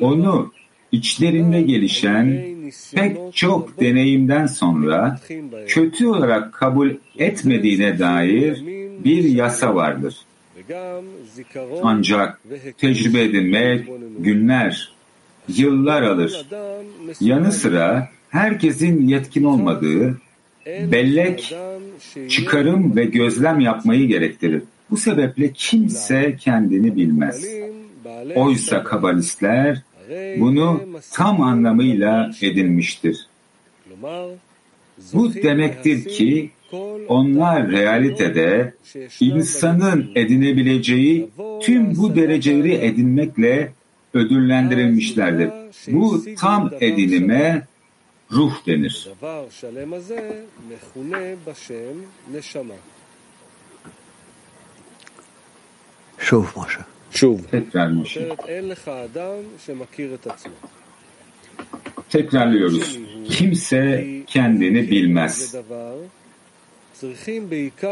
[0.00, 0.52] onu
[0.92, 2.57] içlerinde gelişen
[2.94, 5.20] pek çok deneyimden sonra
[5.66, 8.64] kötü olarak kabul etmediğine dair
[9.04, 10.16] bir yasa vardır.
[11.82, 12.40] Ancak
[12.78, 14.92] tecrübe edinmek günler,
[15.48, 16.46] yıllar alır.
[17.20, 20.20] Yanı sıra herkesin yetkin olmadığı,
[20.66, 21.54] bellek,
[22.28, 24.62] çıkarım ve gözlem yapmayı gerektirir.
[24.90, 27.46] Bu sebeple kimse kendini bilmez.
[28.34, 29.82] Oysa kabalistler
[30.40, 30.80] bunu
[31.12, 33.26] tam anlamıyla edinmiştir.
[35.12, 36.50] Bu demektir ki
[37.08, 38.74] onlar realitede
[39.20, 41.28] insanın edinebileceği
[41.62, 43.72] tüm bu dereceleri edinmekle
[44.14, 45.50] ödüllendirilmişlerdir.
[45.88, 47.66] Bu tam edinime
[48.32, 49.08] ruh denir.
[56.18, 56.97] Şov Maşa.
[57.50, 57.88] Tekrar
[62.10, 62.98] Tekrarlıyoruz.
[63.28, 65.54] Kimse kendini bilmez.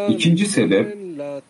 [0.08, 0.96] İkinci sebep,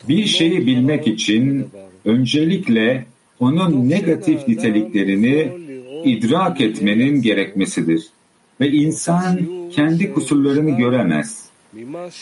[0.08, 1.66] bir şeyi bilmek için
[2.04, 3.06] öncelikle
[3.40, 5.52] onun negatif niteliklerini
[6.04, 8.06] idrak etmenin gerekmesidir.
[8.60, 9.38] Ve insan
[9.72, 11.45] kendi kusurlarını göremez.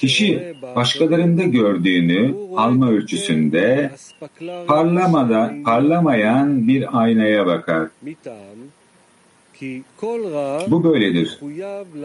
[0.01, 3.91] Kişi başkalarında gördüğünü alma ölçüsünde
[4.67, 7.89] parlamada, parlamayan bir aynaya bakar.
[10.69, 11.41] Bu böyledir.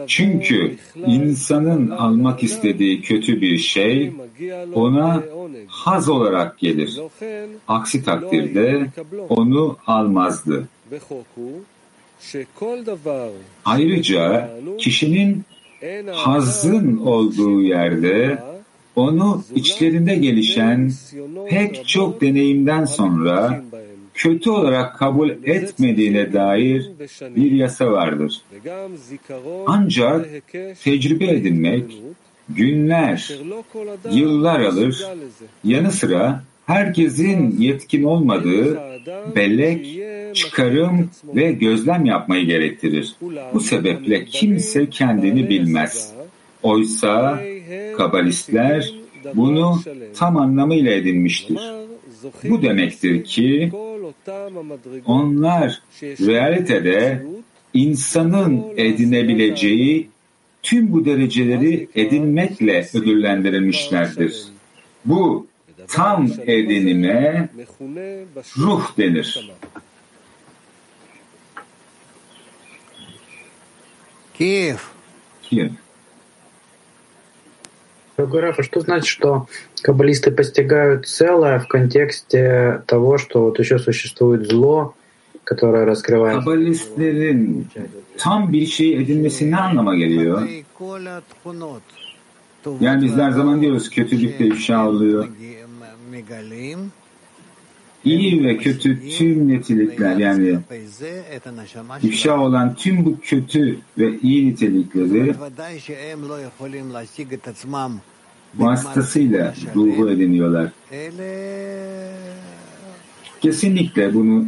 [0.06, 4.12] Çünkü insanın almak istediği kötü bir şey
[4.74, 5.22] ona
[5.66, 7.00] haz olarak gelir.
[7.68, 8.86] Aksi takdirde
[9.28, 10.68] onu almazdı.
[13.64, 15.44] Ayrıca kişinin
[16.12, 18.38] hazın olduğu yerde
[18.96, 20.92] onu içlerinde gelişen
[21.50, 23.62] pek çok deneyimden sonra
[24.14, 26.90] kötü olarak kabul etmediğine dair
[27.36, 28.42] bir yasa vardır.
[29.66, 30.26] Ancak
[30.84, 32.02] tecrübe edinmek
[32.48, 33.38] günler,
[34.10, 35.06] yıllar alır,
[35.64, 38.78] yanı sıra herkesin yetkin olmadığı
[39.36, 40.00] bellek,
[40.34, 43.16] çıkarım ve gözlem yapmayı gerektirir.
[43.54, 46.12] Bu sebeple kimse kendini bilmez.
[46.62, 47.40] Oysa
[47.96, 48.94] kabalistler
[49.34, 49.80] bunu
[50.16, 51.58] tam anlamıyla edinmiştir.
[52.44, 53.72] Bu demektir ki
[55.06, 57.22] onlar realitede
[57.74, 60.08] insanın edinebileceği
[60.62, 64.44] tüm bu dereceleri edinmekle ödüllendirilmişlerdir.
[65.04, 65.49] Bu
[65.92, 67.48] tam edinime
[68.58, 69.40] ruh denir.
[74.34, 74.80] Kiev.
[75.42, 75.70] Kiev.
[78.18, 79.46] Раф, а что значит, что
[79.82, 84.94] каббалисты постигают целое в контексте того, что вот еще существует зло,
[85.44, 86.40] которое раскрывается?
[86.44, 87.66] Kabalistlerin
[88.18, 90.48] tam bir şey edinmesi ne anlama geliyor?
[92.80, 95.28] Yani biz her zaman diyoruz kötülük de ifşa oluyor.
[98.04, 100.58] İyi ve kötü tüm nitelikler yani
[102.02, 105.34] ifşa olan tüm bu kötü ve iyi nitelikleri
[108.58, 110.72] vasıtasıyla ruhu ediniyorlar.
[113.40, 114.46] Kesinlikle bunu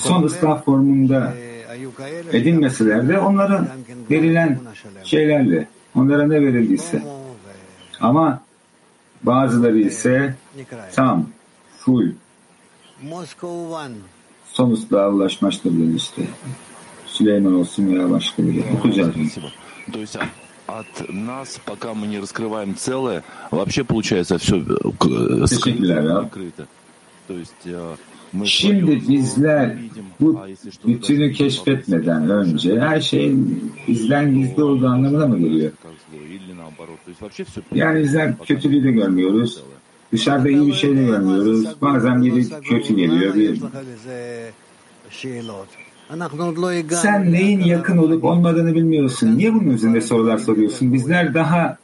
[0.00, 1.34] son ıslah formunda
[2.32, 3.68] edinmeseler de onlara
[4.10, 4.58] verilen
[5.04, 7.02] şeylerle, onlara ne verildiyse.
[8.00, 8.40] Ama
[9.22, 10.34] bazıları ise
[10.94, 11.26] tam,
[11.78, 12.12] full,
[14.52, 16.22] son ıslığa ulaşmıştır işte.
[17.06, 18.64] Süleyman olsun veya başka biri.
[18.78, 19.14] Okuyacağız.
[20.68, 24.56] От нас, пока мы не раскрываем целое, вообще получается все
[25.46, 26.66] скрыто.
[27.28, 27.66] То есть
[28.44, 29.76] Şimdi bizler
[30.20, 30.40] bu
[30.86, 35.72] bütünü keşfetmeden önce her şeyin bizden gizli olduğu anlamına mı geliyor?
[37.74, 39.62] Yani bizler kötülüğü de görmüyoruz.
[40.12, 41.66] Dışarıda iyi bir şey de görmüyoruz.
[41.82, 43.34] Bazen biri kötü geliyor.
[43.34, 43.60] Bir...
[46.96, 49.38] Sen neyin yakın olup olmadığını bilmiyorsun.
[49.38, 50.92] Niye bunun üzerinde sorular soruyorsun?
[50.92, 51.78] Bizler daha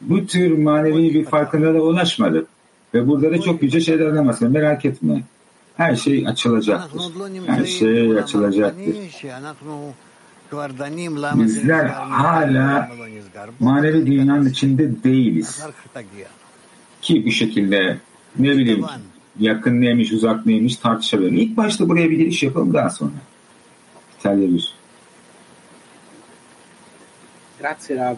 [0.00, 2.48] bu tür manevi bir farkındalığa ulaşmadık.
[2.96, 4.50] Ve burada da çok yüce şeylerden bahsediyor.
[4.50, 5.22] Merak etme.
[5.76, 7.02] Her şey açılacaktır.
[7.46, 8.94] Her şey açılacaktır.
[11.34, 12.90] Bizler hala
[13.60, 15.62] manevi dünyanın içinde değiliz.
[17.02, 17.98] Ki bu şekilde
[18.38, 18.84] ne bileyim
[19.40, 21.36] yakın neymiş uzak neymiş tartışabilirim.
[21.36, 23.12] İlk başta buraya bir giriş yapalım daha sonra.
[24.18, 24.74] İtalya bir.
[27.60, 28.16] Grazie Rab.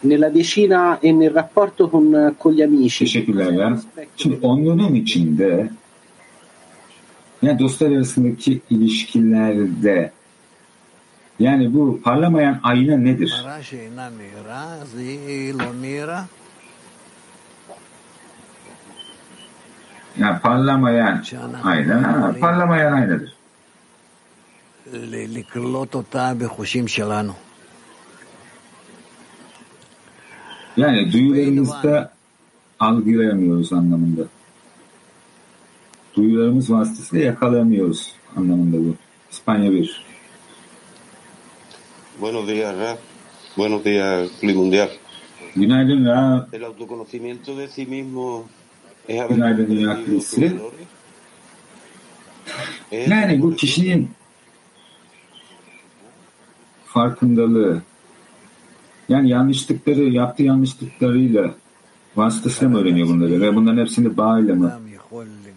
[0.00, 3.04] Nella decina e nel rapporto con, con gli amici.
[3.04, 3.78] Teşekkürler.
[4.16, 5.70] Şimdi onluğun içinde
[7.42, 10.12] yani dostlar arasındaki ilişkilerde
[11.38, 13.44] yani bu parlamayan ayna nedir?
[20.18, 21.22] Yani parlamayan
[21.64, 23.36] ayna, parlamayan aynadır.
[30.76, 32.12] Yani duyularımızda
[32.80, 34.22] algılayamıyoruz anlamında.
[36.16, 38.94] Duyularımız vasıtasıyla yakalayamıyoruz anlamında bu.
[39.30, 40.06] İspanya 1.
[42.20, 42.98] Buenos días, Ra.
[43.56, 44.88] Buenos días, Mundial.
[45.56, 46.48] Günaydın Ra.
[46.52, 48.44] El autoconocimiento de sí mismo
[49.08, 50.56] es haber Günaydın Dünya Kulesi.
[52.92, 54.10] Yani bu kişinin
[56.84, 57.82] farkındalığı,
[59.08, 61.54] yani yanlışlıkları, yaptığı yanlışlıklarıyla
[62.16, 64.72] vasıtasıyla mı öğreniyor bunları ve bunların hepsini bağıyla mı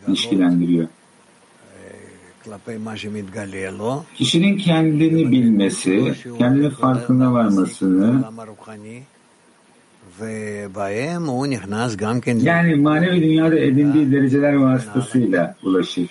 [0.07, 0.87] ilişkilendiriyor?
[4.15, 8.23] Kişinin kendini bilmesi, kendini farkına varmasını,
[12.41, 16.09] yani manevi dünyada edindiği dereceler vasıtasıyla ulaşır.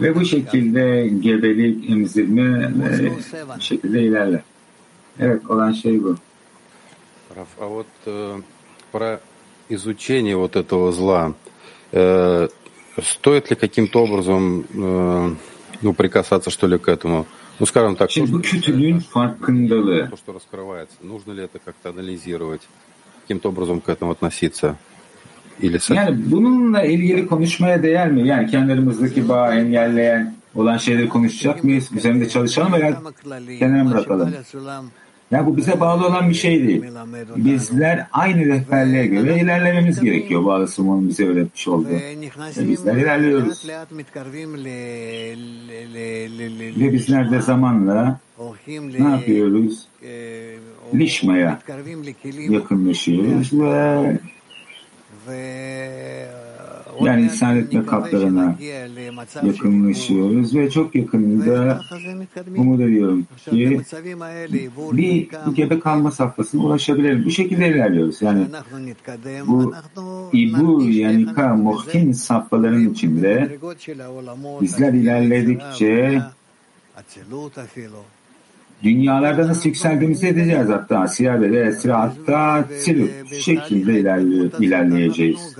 [0.00, 2.72] Ve bu şekilde gebelik, emzirme
[3.56, 4.40] bu şekilde ilerler.
[5.20, 6.16] Evet, olan şey bu.
[7.36, 8.40] Раф, а вот э,
[8.92, 9.20] про
[9.68, 11.34] изучение вот этого зла,
[11.92, 12.48] э,
[13.02, 15.34] стоит ли каким-то образом э,
[15.82, 17.26] ну, прикасаться, что ли, к этому?
[17.58, 20.08] Ну, скажем так, Şimdi bu kötülüğün farkındalığı.
[20.10, 22.62] то, что раскрывается, нужно ли это как-то анализировать,
[23.22, 24.76] каким-то образом к этому относиться?
[25.60, 28.28] Или Yani bununla ilgili konuşmaya değer mi?
[28.28, 31.92] Yani kendi aramızdaki bağı engelleyen olan şeyleri konuşacak mıyız?
[31.92, 33.02] Üzerinde çalışalım veya
[33.58, 34.34] kenara bırakalım?
[35.30, 36.84] Ya bu bize bağlı olan bir şey değil.
[37.36, 40.44] Bizler aynı rehberliğe göre ilerlememiz gerekiyor.
[40.44, 41.88] Bağlı Simon'un bize öğretmiş olduğu.
[41.88, 43.68] Ve bizler ilerliyoruz.
[46.80, 48.20] Ve bizler de zamanla
[48.98, 49.88] ne yapıyoruz?
[50.94, 51.58] Lişmaya
[52.48, 54.18] yakınlaşıyoruz ve
[57.00, 58.56] yani insan etme kaplarına
[59.42, 61.80] yakınlaşıyoruz ve çok yakında
[62.56, 63.80] umut ediyorum ki
[64.92, 67.24] bir gebe kalma safhasına ulaşabilirim.
[67.24, 68.22] Bu şekilde ilerliyoruz.
[68.22, 68.46] Yani
[69.46, 69.74] bu
[70.32, 73.58] İbu yani Ka Muhkin safhaların içinde
[74.60, 76.22] bizler ilerledikçe
[78.82, 82.64] dünyalarda nasıl yükseldiğimizi edeceğiz hatta Siyah ve Esra hatta
[83.40, 85.56] şekilde ilerliyor, ilerleyeceğiz.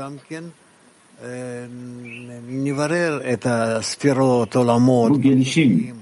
[5.11, 5.95] Bu gelişim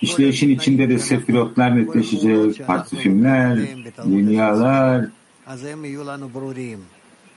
[0.00, 3.58] işleyişin içinde de sefirotlar netleşecek, partifimler,
[4.04, 5.04] dünyalar.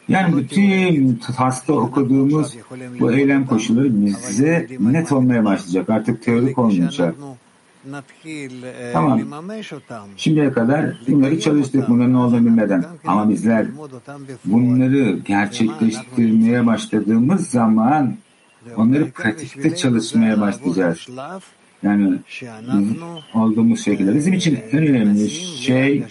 [0.07, 2.55] Yani bütün hasta okuduğumuz
[2.99, 5.89] bu eylem koşulları bize net olmaya başlayacak.
[5.89, 7.15] Artık teorik olmayacak.
[8.93, 9.19] Tamam.
[10.17, 12.85] Şimdiye kadar bunları çalıştık bunların olduğunu bilmeden.
[13.07, 13.65] Ama bizler
[14.45, 18.15] bunları gerçekleştirmeye başladığımız zaman
[18.75, 21.07] onları pratikte çalışmaya başlayacağız.
[21.83, 22.19] Yani
[23.33, 24.15] olduğumuz şekilde.
[24.15, 26.03] Bizim için en önemli şey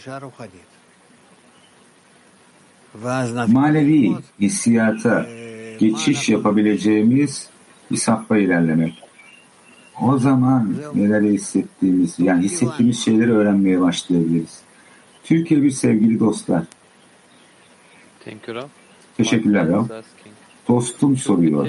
[3.48, 5.26] manevi hissiyata
[5.78, 7.48] geçiş yapabileceğimiz
[7.90, 8.94] bir safha ilerlemek.
[10.02, 14.60] O zaman neler hissettiğimiz, yani hissettiğimiz şeyleri öğrenmeye başlayabiliriz.
[15.24, 16.62] Türkiye bir sevgili dostlar.
[18.24, 18.70] Thank you, Raf.
[19.16, 19.82] Teşekkürler Rav.
[19.82, 20.34] Asking.
[20.68, 21.68] Dostum soruyor.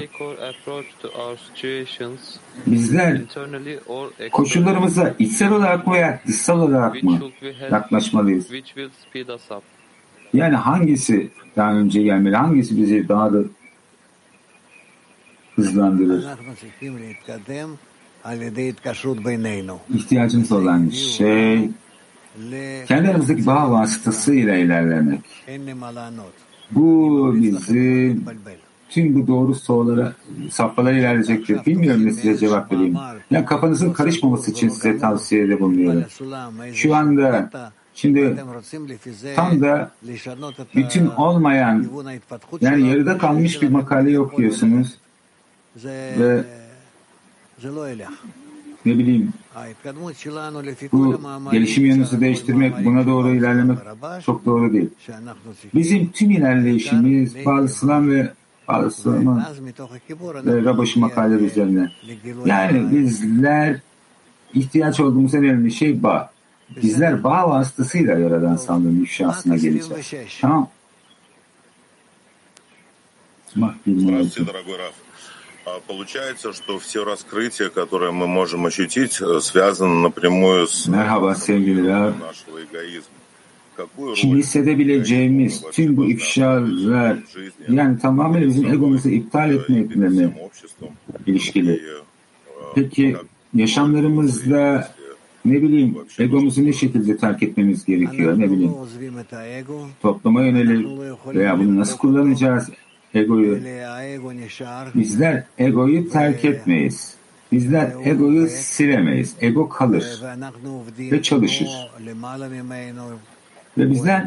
[2.68, 3.22] Bizler
[4.32, 7.30] koşullarımıza içsel olarak mı veya dışsal olarak which mı
[7.72, 8.48] yaklaşmalıyız?
[8.48, 9.64] which will speed us up.
[10.34, 13.40] Yani hangisi daha önce gelmeli, hangisi bizi daha da
[15.56, 16.26] hızlandırır?
[19.94, 21.70] İhtiyacımız olan şey
[22.88, 25.20] kendi aramızdaki bağ vasıtasıyla ilerlemek.
[26.72, 28.18] Bu bizi
[28.90, 30.14] tüm bu doğru sorulara,
[30.52, 31.66] safhalara ilerleyecektir.
[31.66, 32.98] Bilmiyorum ne size cevap vereyim.
[33.32, 36.06] Yani kafanızın karışmaması için size tavsiyede bulunuyorum.
[36.74, 37.50] Şu anda
[37.94, 38.38] şimdi
[39.36, 39.92] tam da
[40.76, 41.88] bütün olmayan
[42.62, 44.98] yani yarıda kalmış bir makale okuyorsunuz
[45.86, 46.44] ve
[48.86, 49.34] ne bileyim
[50.92, 53.78] bu gelişim yönünüzü değiştirmek, buna doğru ilerlemek
[54.26, 54.90] çok doğru değil.
[55.74, 58.34] Bizim tüm ilerleyişimiz Bağlısılan ve
[58.68, 59.44] Bağlısılan
[60.46, 61.92] ve Rabaşı makaleleri üzerine.
[62.46, 63.80] Yani bizler
[64.54, 66.32] ihtiyaç olduğumuz en önemli şey bağ.
[66.84, 70.14] Bizler bağ vasıtasıyla Yaradan Sanlığı'nın ifşasına geleceğiz.
[70.42, 70.70] Tamam.
[73.56, 73.76] Bak,
[80.90, 82.14] Merhaba sevgililer.
[84.16, 87.18] Şimdi hissedebileceğimiz tüm bu ifşalar
[87.70, 90.36] yani tamamen bizim egomuzu iptal etme etmemi
[91.28, 91.82] ilişkili.
[92.76, 93.16] Peki
[93.54, 94.92] yaşamlarımızda
[95.46, 98.74] ne bileyim egomuzu ne şekilde terk etmemiz gerekiyor ne bileyim?
[100.02, 100.88] Topluma yönelik
[101.26, 102.70] veya bunu nasıl kullanacağız?
[103.14, 103.60] Egoyu
[104.96, 107.16] bizler egoyu terk etmeyiz
[107.52, 110.22] bizler egoyu silemeyiz ego kalır
[111.00, 111.70] ve çalışır
[113.78, 114.26] ve bizler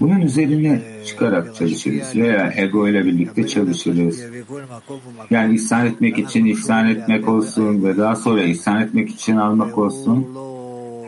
[0.00, 4.20] bunun üzerine çıkarak çalışırız veya ego ile birlikte çalışırız.
[5.30, 10.28] Yani ihsan etmek için ihsan etmek olsun ve daha sonra ihsan etmek için almak olsun.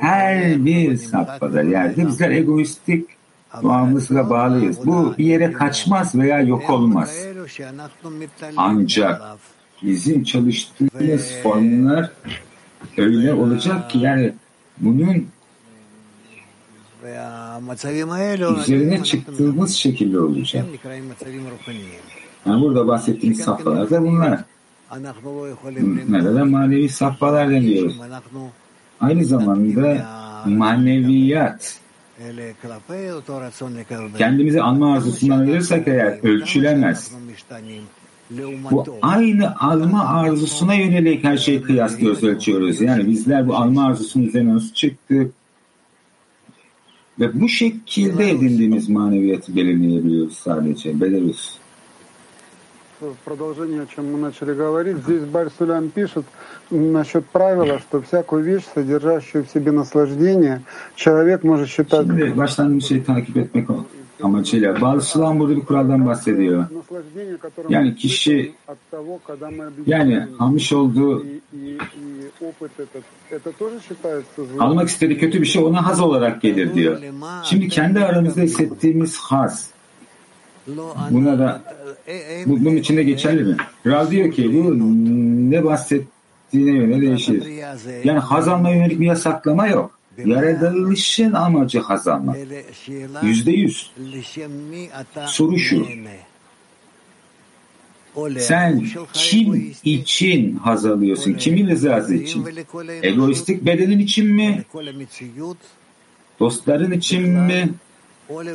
[0.00, 3.19] Her bir safhada yerde bizler egoistik
[3.62, 4.86] doğamızla bağlıyız.
[4.86, 7.26] Bu bir yere kaçmaz veya yok olmaz.
[8.56, 9.22] Ancak
[9.82, 12.10] bizim çalıştığımız formlar
[12.96, 14.32] öyle olacak ki yani
[14.78, 15.26] bunun
[18.60, 20.66] üzerine çıktığımız şekilde olacak.
[22.46, 24.44] Yani burada bahsettiğimiz safhalar da bunlar.
[26.08, 28.00] Nerede manevi safhalar deniyoruz.
[29.00, 30.06] Aynı zamanda
[30.46, 31.79] maneviyat
[34.18, 37.12] kendimizi alma arzusundan ayırırsak eğer ölçülemez.
[38.70, 42.80] Bu aynı alma arzusuna yönelik her şeyi kıyaslıyoruz, ölçüyoruz.
[42.80, 45.32] Yani bizler bu alma arzusunun üzerine nasıl çıktık
[47.20, 51.59] ve bu şekilde edindiğimiz maneviyatı belirleyebiliyoruz sadece, belirliyoruz.
[53.00, 56.24] В продолжение, о чем мы начали говорить, здесь Барсулям пишет
[56.70, 60.62] насчет правила, что всякую вещь, содержащую в себе наслаждение,
[60.94, 62.06] человек может считать...
[62.06, 63.68] Şimdi baştan bir şey takip etmek
[64.22, 64.80] amacıyla.
[64.80, 66.64] Bazı burada bir kuraldan bahsediyor.
[67.68, 68.52] Yani kişi
[69.86, 71.26] yani almış olduğu
[74.58, 76.98] almak istediği kötü bir şey ona haz olarak gelir diyor.
[77.44, 79.70] Şimdi kendi aramızda hissettiğimiz haz
[81.10, 81.62] buna da
[82.46, 83.56] bu, bunun içinde geçerli mi?
[83.86, 84.76] Rav diyor ki bu
[85.50, 87.44] ne bahsettiğine göre değişir.
[88.04, 89.98] Yani haz yönelik bir yasaklama yok.
[90.24, 92.08] Yaratılışın amacı haz.
[93.22, 93.90] Yüzde yüz.
[95.26, 95.86] Soru şu.
[98.38, 101.34] Sen kim için haz alıyorsun?
[101.34, 102.46] Kimin rızası için?
[103.02, 104.64] Egoistik bedenin için mi?
[106.40, 107.70] Dostların için mi?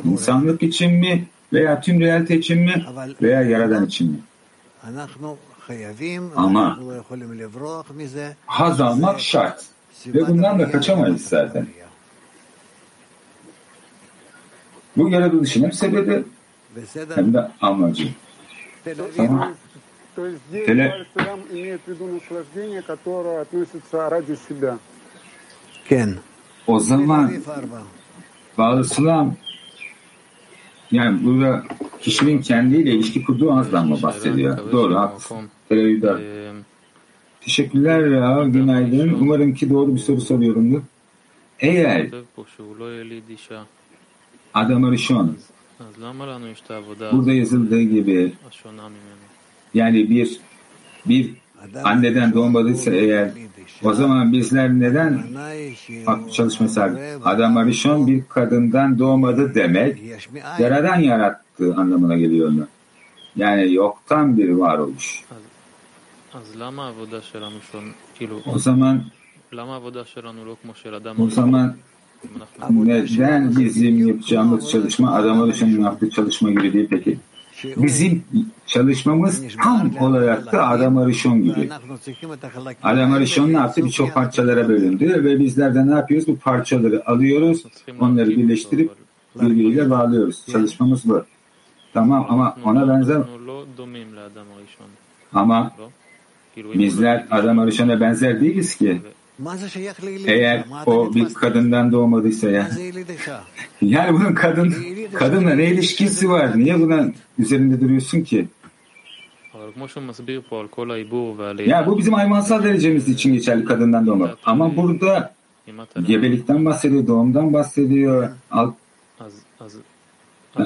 [0.04, 1.24] İnsanlık için mi?
[1.55, 2.85] Veya tüm realite için mi?
[3.21, 4.19] Veya yaradan için mi?
[6.35, 6.79] Ama
[8.45, 9.65] haz almak şart.
[10.07, 11.67] Ve bundan da kaçamayız zaten.
[14.97, 16.23] Bu yaratılışın hem sebebi
[17.15, 18.07] hem de amacı.
[19.17, 19.53] Tamam.
[20.15, 20.85] То есть здесь Теле...
[20.89, 24.77] Барсулям имеет в виду наслаждение, которое относится ради себя.
[26.67, 27.31] O zaman
[28.57, 29.35] Bağlısılam
[30.92, 31.64] yani burada
[32.00, 34.72] kişinin kendiyle ilişki kurduğu azdan bahsediyor?
[34.72, 35.36] Doğru, haklısın.
[35.68, 36.20] Televizyonda.
[37.40, 39.16] Teşekkürler ya, günaydın.
[39.20, 40.80] Umarım ki doğru bir soru soruyorumdur.
[41.60, 42.08] Eğer
[44.54, 45.36] Adam Arishon
[47.12, 48.32] burada yazıldığı gibi
[49.74, 50.40] yani bir
[51.06, 51.34] bir
[51.84, 53.30] anneden doğmadıysa eğer
[53.82, 55.22] o zaman bizler neden
[56.04, 56.98] farklı çalışma sahibi?
[57.24, 59.98] Adam Arishon bir kadından doğmadı demek
[60.58, 62.52] yaradan yarattığı anlamına geliyor.
[63.36, 65.24] Yani yoktan bir varoluş.
[68.54, 69.02] O zaman
[71.18, 71.76] o zaman
[72.70, 77.18] neden bizim yapacağımız çalışma Adam Arishon'un yaptığı çalışma gibi değil peki?
[77.64, 78.24] Bizim
[78.66, 81.70] çalışmamız tam olarak da Adam Arishon gibi.
[82.82, 83.84] Adam Arishon ne yaptı?
[83.84, 86.28] Birçok parçalara bölündü ve bizler de ne yapıyoruz?
[86.28, 87.64] Bu parçaları alıyoruz,
[88.00, 88.90] onları birleştirip
[89.40, 90.46] birbiriyle bağlıyoruz.
[90.52, 91.24] Çalışmamız bu.
[91.94, 93.22] Tamam ama ona benzer
[95.34, 95.72] ama
[96.56, 99.00] bizler Adam Arishon'a benzer değiliz ki.
[100.30, 102.68] Eğer o bir kadından doğmadıysa ya.
[103.82, 104.74] Yani bunun kadın
[105.14, 106.58] kadınla ne ilişkisi var?
[106.58, 107.08] Niye buna
[107.38, 108.48] üzerinde duruyorsun ki?
[111.68, 114.38] Ya bu bizim hayvansal derecemiz için geçerli kadından doğmak.
[114.44, 115.34] Ama burada
[116.06, 118.28] gebelikten bahsediyor, doğumdan bahsediyor.
[118.50, 118.74] Alt,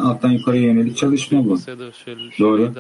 [0.01, 1.59] alttan yukarıya yönelik çalışma bu.
[2.39, 2.75] Doğru.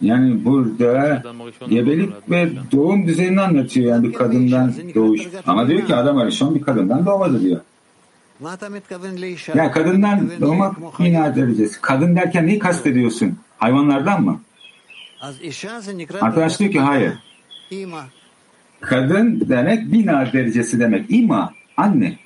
[0.00, 1.22] Yani burada
[1.68, 5.20] gebelik ve doğum düzenini anlatıyor yani bir kadından doğuş.
[5.46, 7.60] Ama diyor ki adam Arishon bir kadından doğmadı diyor.
[9.54, 11.80] Ya kadından doğmak bina derecesi.
[11.80, 13.38] Kadın derken neyi kastediyorsun?
[13.58, 14.40] Hayvanlardan mı?
[16.22, 17.12] Arkadaş diyor ki hayır.
[18.80, 21.10] Kadın demek bina derecesi demek.
[21.10, 22.18] İma, anne.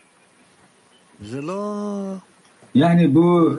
[2.74, 3.58] Yani bu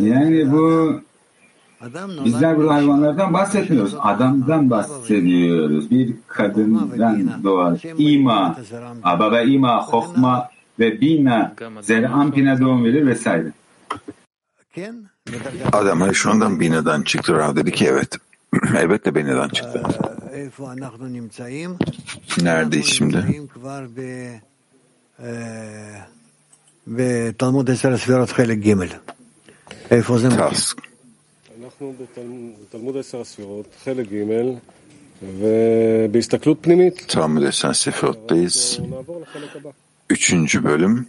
[0.00, 1.00] yani bu
[2.24, 3.94] Bizler burada hayvanlardan bahsetmiyoruz.
[4.00, 5.90] Adamdan bahsediyoruz.
[5.90, 7.80] Bir kadından doğar.
[7.98, 8.56] İma,
[9.02, 10.48] ababa ima, hokma
[10.78, 13.52] ve bina, zerampine doğum verir vesaire.
[15.72, 17.34] Adam Arishon'dan Bina'dan çıktı.
[17.36, 18.16] Rav dedi ki evet.
[18.78, 19.82] Elbette Bina'dan çıktı.
[22.42, 23.16] Neredeyiz şimdi?
[30.36, 30.74] Tas.
[31.73, 31.93] אנחנו
[32.61, 34.53] בתלמוד עשר הספירות, חלק ג'
[35.23, 37.05] ובהסתכלות פנימית.
[37.09, 38.79] Talmud Esen Sefirot'tayız.
[40.09, 41.07] Üçüncü bölüm.